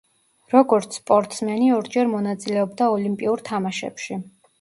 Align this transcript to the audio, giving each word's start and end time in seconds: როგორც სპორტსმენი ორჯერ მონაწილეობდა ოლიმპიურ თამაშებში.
როგორც 0.51 0.95
სპორტსმენი 0.99 1.67
ორჯერ 1.75 2.09
მონაწილეობდა 2.13 2.87
ოლიმპიურ 2.95 3.45
თამაშებში. 3.51 4.19